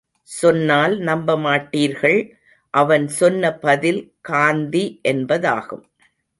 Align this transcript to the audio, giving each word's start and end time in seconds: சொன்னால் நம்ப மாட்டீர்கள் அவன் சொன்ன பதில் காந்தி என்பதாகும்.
சொன்னால் 0.29 0.97
நம்ப 0.99 1.35
மாட்டீர்கள் 1.37 2.17
அவன் 2.73 3.07
சொன்ன 3.07 3.53
பதில் 3.59 4.01
காந்தி 4.21 4.85
என்பதாகும். 5.03 5.85